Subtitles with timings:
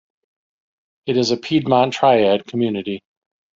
[1.05, 3.03] It is a Piedmont Triad community.